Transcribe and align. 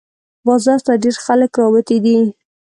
بازار 0.45 0.79
ته 0.85 0.93
ډېر 1.03 1.15
خلق 1.25 1.51
راوتي 1.61 1.97
دي 2.05 2.17